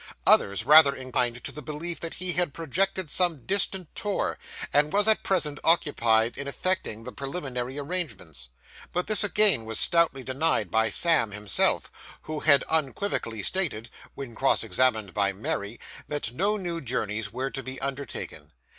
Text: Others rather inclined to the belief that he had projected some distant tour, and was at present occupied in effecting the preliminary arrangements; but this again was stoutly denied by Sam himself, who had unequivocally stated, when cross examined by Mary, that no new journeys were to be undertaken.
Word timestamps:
Others 0.25 0.65
rather 0.65 0.95
inclined 0.95 1.43
to 1.43 1.51
the 1.51 1.61
belief 1.61 1.99
that 1.99 2.15
he 2.15 2.33
had 2.33 2.55
projected 2.55 3.11
some 3.11 3.45
distant 3.45 3.87
tour, 3.93 4.39
and 4.73 4.91
was 4.91 5.07
at 5.07 5.21
present 5.21 5.59
occupied 5.63 6.39
in 6.39 6.47
effecting 6.47 7.03
the 7.03 7.11
preliminary 7.11 7.77
arrangements; 7.77 8.49
but 8.93 9.05
this 9.05 9.23
again 9.23 9.63
was 9.63 9.79
stoutly 9.79 10.23
denied 10.23 10.71
by 10.71 10.89
Sam 10.89 11.29
himself, 11.29 11.91
who 12.23 12.39
had 12.39 12.63
unequivocally 12.63 13.43
stated, 13.43 13.91
when 14.15 14.33
cross 14.33 14.63
examined 14.63 15.13
by 15.13 15.33
Mary, 15.33 15.79
that 16.07 16.31
no 16.33 16.57
new 16.57 16.81
journeys 16.81 17.31
were 17.31 17.51
to 17.51 17.61
be 17.61 17.79
undertaken. 17.79 18.53